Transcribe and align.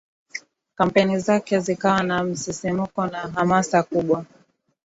Kampeni 0.75 1.19
zake 1.19 1.59
zikawa 1.59 2.03
na 2.03 2.23
msisimko 2.23 3.07
na 3.07 3.17
hamasa 3.19 3.83
kubwa 3.83 4.25